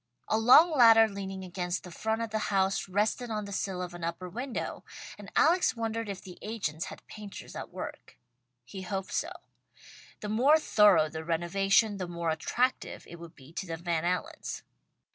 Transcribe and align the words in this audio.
A 0.27 0.39
long 0.39 0.71
ladder 0.75 1.07
leaning 1.07 1.43
against 1.43 1.83
the 1.83 1.91
front 1.91 2.23
of 2.23 2.31
the 2.31 2.39
house, 2.49 2.89
rested 2.89 3.29
on 3.29 3.45
the 3.45 3.51
sill 3.51 3.83
of 3.83 3.93
an 3.93 4.03
upper 4.03 4.27
window, 4.27 4.83
and 5.15 5.31
Alex 5.35 5.75
wondered 5.75 6.09
if 6.09 6.23
the 6.23 6.39
agents 6.41 6.85
had 6.85 7.05
painters 7.05 7.55
at 7.55 7.69
work. 7.69 8.17
He 8.65 8.81
hoped 8.81 9.13
so. 9.13 9.31
The 10.21 10.29
more 10.29 10.57
thorough 10.57 11.07
the 11.07 11.23
renovation, 11.23 11.97
the 11.97 12.07
more 12.07 12.31
attractive 12.31 13.05
it 13.07 13.19
would 13.19 13.35
be 13.35 13.53
to 13.53 13.67
the 13.67 13.77
Van 13.77 14.03
Allens. 14.03 14.63